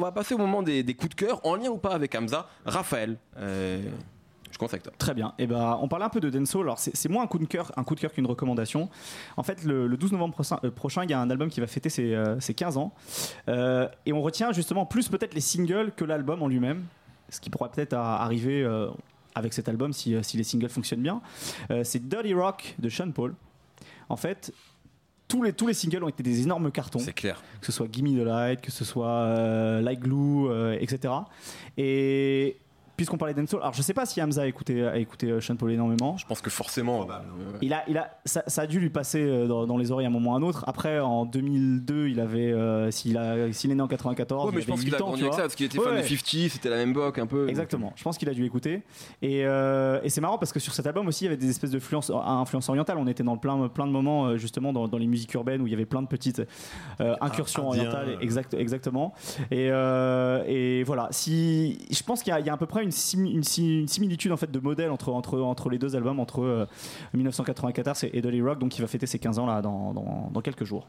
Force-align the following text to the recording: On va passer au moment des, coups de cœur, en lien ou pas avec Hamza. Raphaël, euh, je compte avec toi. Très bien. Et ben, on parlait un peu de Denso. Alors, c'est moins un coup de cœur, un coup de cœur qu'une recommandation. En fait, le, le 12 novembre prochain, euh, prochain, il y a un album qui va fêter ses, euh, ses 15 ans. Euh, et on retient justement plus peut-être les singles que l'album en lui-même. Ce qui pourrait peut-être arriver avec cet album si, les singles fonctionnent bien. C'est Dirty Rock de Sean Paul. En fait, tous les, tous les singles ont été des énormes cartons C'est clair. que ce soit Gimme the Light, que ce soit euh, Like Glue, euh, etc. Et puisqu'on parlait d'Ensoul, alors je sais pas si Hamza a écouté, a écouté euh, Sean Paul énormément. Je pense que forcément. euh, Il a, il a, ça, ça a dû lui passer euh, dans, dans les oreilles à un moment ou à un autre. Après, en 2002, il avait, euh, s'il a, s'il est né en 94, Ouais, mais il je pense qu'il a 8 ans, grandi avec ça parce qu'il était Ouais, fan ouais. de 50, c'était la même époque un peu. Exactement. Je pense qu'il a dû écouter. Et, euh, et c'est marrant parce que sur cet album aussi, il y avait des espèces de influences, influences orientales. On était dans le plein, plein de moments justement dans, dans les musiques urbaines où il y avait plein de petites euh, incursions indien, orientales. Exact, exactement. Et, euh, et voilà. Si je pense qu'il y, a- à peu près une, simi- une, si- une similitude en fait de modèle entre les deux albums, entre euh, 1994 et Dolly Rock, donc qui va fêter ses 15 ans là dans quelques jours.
On 0.00 0.04
va 0.04 0.12
passer 0.12 0.32
au 0.32 0.38
moment 0.38 0.62
des, 0.62 0.82
coups 0.94 1.10
de 1.10 1.14
cœur, 1.14 1.46
en 1.46 1.56
lien 1.56 1.68
ou 1.68 1.76
pas 1.76 1.90
avec 1.90 2.14
Hamza. 2.14 2.48
Raphaël, 2.64 3.18
euh, 3.36 3.82
je 4.50 4.56
compte 4.56 4.70
avec 4.70 4.82
toi. 4.82 4.94
Très 4.96 5.12
bien. 5.12 5.34
Et 5.38 5.46
ben, 5.46 5.78
on 5.82 5.88
parlait 5.88 6.06
un 6.06 6.08
peu 6.08 6.20
de 6.20 6.30
Denso. 6.30 6.62
Alors, 6.62 6.78
c'est 6.78 7.08
moins 7.10 7.24
un 7.24 7.26
coup 7.26 7.38
de 7.38 7.44
cœur, 7.44 7.70
un 7.76 7.84
coup 7.84 7.94
de 7.94 8.00
cœur 8.00 8.10
qu'une 8.10 8.24
recommandation. 8.24 8.88
En 9.36 9.42
fait, 9.42 9.62
le, 9.62 9.86
le 9.86 9.96
12 9.98 10.12
novembre 10.12 10.32
prochain, 10.32 10.58
euh, 10.64 10.70
prochain, 10.70 11.04
il 11.04 11.10
y 11.10 11.12
a 11.12 11.20
un 11.20 11.28
album 11.28 11.50
qui 11.50 11.60
va 11.60 11.66
fêter 11.66 11.90
ses, 11.90 12.14
euh, 12.14 12.40
ses 12.40 12.54
15 12.54 12.78
ans. 12.78 12.94
Euh, 13.48 13.90
et 14.06 14.14
on 14.14 14.22
retient 14.22 14.52
justement 14.52 14.86
plus 14.86 15.10
peut-être 15.10 15.34
les 15.34 15.42
singles 15.42 15.92
que 15.94 16.06
l'album 16.06 16.42
en 16.42 16.48
lui-même. 16.48 16.86
Ce 17.28 17.38
qui 17.38 17.50
pourrait 17.50 17.68
peut-être 17.68 17.92
arriver 17.92 18.66
avec 19.34 19.52
cet 19.52 19.68
album 19.68 19.92
si, 19.92 20.14
les 20.14 20.44
singles 20.44 20.70
fonctionnent 20.70 21.02
bien. 21.02 21.20
C'est 21.84 22.08
Dirty 22.08 22.32
Rock 22.32 22.74
de 22.78 22.88
Sean 22.88 23.12
Paul. 23.12 23.34
En 24.08 24.16
fait, 24.16 24.52
tous 25.30 25.42
les, 25.44 25.52
tous 25.52 25.66
les 25.68 25.74
singles 25.74 26.02
ont 26.02 26.08
été 26.08 26.22
des 26.22 26.42
énormes 26.42 26.70
cartons 26.72 26.98
C'est 26.98 27.12
clair. 27.14 27.40
que 27.60 27.66
ce 27.66 27.72
soit 27.72 27.86
Gimme 27.90 28.18
the 28.18 28.24
Light, 28.26 28.60
que 28.60 28.72
ce 28.72 28.84
soit 28.84 29.06
euh, 29.08 29.80
Like 29.80 30.00
Glue, 30.00 30.48
euh, 30.50 30.76
etc. 30.80 31.14
Et 31.78 32.56
puisqu'on 33.00 33.16
parlait 33.16 33.32
d'Ensoul, 33.32 33.60
alors 33.60 33.72
je 33.72 33.80
sais 33.80 33.94
pas 33.94 34.04
si 34.04 34.20
Hamza 34.20 34.42
a 34.42 34.46
écouté, 34.46 34.84
a 34.86 34.98
écouté 34.98 35.30
euh, 35.30 35.40
Sean 35.40 35.56
Paul 35.56 35.72
énormément. 35.72 36.18
Je 36.18 36.26
pense 36.26 36.42
que 36.42 36.50
forcément. 36.50 37.06
euh, 37.10 37.14
Il 37.62 37.72
a, 37.72 37.82
il 37.88 37.96
a, 37.96 38.10
ça, 38.26 38.42
ça 38.46 38.60
a 38.62 38.66
dû 38.66 38.78
lui 38.78 38.90
passer 38.90 39.22
euh, 39.22 39.46
dans, 39.46 39.66
dans 39.66 39.78
les 39.78 39.90
oreilles 39.90 40.04
à 40.04 40.10
un 40.10 40.12
moment 40.12 40.32
ou 40.32 40.34
à 40.34 40.36
un 40.36 40.42
autre. 40.42 40.64
Après, 40.66 41.00
en 41.00 41.24
2002, 41.24 42.08
il 42.08 42.20
avait, 42.20 42.52
euh, 42.52 42.90
s'il 42.90 43.16
a, 43.16 43.50
s'il 43.54 43.70
est 43.70 43.74
né 43.74 43.80
en 43.82 43.88
94, 43.88 44.44
Ouais, 44.44 44.52
mais 44.54 44.60
il 44.60 44.64
je 44.64 44.68
pense 44.68 44.80
qu'il 44.84 44.94
a 44.94 44.98
8 44.98 45.02
ans, 45.02 45.06
grandi 45.06 45.22
avec 45.22 45.32
ça 45.32 45.40
parce 45.40 45.54
qu'il 45.54 45.64
était 45.64 45.78
Ouais, 45.78 45.84
fan 45.86 45.94
ouais. 45.94 46.02
de 46.02 46.06
50, 46.06 46.50
c'était 46.50 46.68
la 46.68 46.76
même 46.76 46.90
époque 46.90 47.18
un 47.18 47.26
peu. 47.26 47.48
Exactement. 47.48 47.94
Je 47.96 48.02
pense 48.02 48.18
qu'il 48.18 48.28
a 48.28 48.34
dû 48.34 48.44
écouter. 48.44 48.82
Et, 49.22 49.46
euh, 49.46 49.98
et 50.02 50.10
c'est 50.10 50.20
marrant 50.20 50.36
parce 50.36 50.52
que 50.52 50.60
sur 50.60 50.74
cet 50.74 50.86
album 50.86 51.08
aussi, 51.08 51.24
il 51.24 51.28
y 51.28 51.28
avait 51.28 51.38
des 51.38 51.48
espèces 51.48 51.70
de 51.70 51.78
influences, 51.78 52.10
influences 52.10 52.68
orientales. 52.68 52.98
On 52.98 53.06
était 53.06 53.22
dans 53.22 53.32
le 53.32 53.40
plein, 53.40 53.68
plein 53.68 53.86
de 53.86 53.92
moments 53.92 54.36
justement 54.36 54.74
dans, 54.74 54.88
dans 54.88 54.98
les 54.98 55.06
musiques 55.06 55.32
urbaines 55.32 55.62
où 55.62 55.66
il 55.66 55.70
y 55.70 55.74
avait 55.74 55.86
plein 55.86 56.02
de 56.02 56.06
petites 56.08 56.42
euh, 57.00 57.16
incursions 57.22 57.72
indien, 57.72 57.86
orientales. 57.86 58.18
Exact, 58.20 58.52
exactement. 58.52 59.14
Et, 59.50 59.68
euh, 59.70 60.44
et 60.80 60.84
voilà. 60.84 61.08
Si 61.10 61.78
je 61.90 62.02
pense 62.02 62.22
qu'il 62.22 62.32
y, 62.34 62.48
a- 62.48 62.52
à 62.52 62.56
peu 62.56 62.66
près 62.66 62.82
une, 62.82 62.90
simi- 62.90 63.32
une, 63.32 63.44
si- 63.44 63.80
une 63.80 63.88
similitude 63.88 64.32
en 64.32 64.36
fait 64.36 64.50
de 64.50 64.58
modèle 64.58 64.90
entre 64.90 65.68
les 65.70 65.78
deux 65.78 65.94
albums, 65.96 66.18
entre 66.20 66.42
euh, 66.42 66.66
1994 67.14 68.04
et 68.12 68.20
Dolly 68.22 68.40
Rock, 68.42 68.58
donc 68.58 68.70
qui 68.70 68.80
va 68.80 68.86
fêter 68.86 69.06
ses 69.06 69.18
15 69.18 69.38
ans 69.38 69.46
là 69.46 69.60
dans 69.62 70.40
quelques 70.42 70.64
jours. 70.64 70.88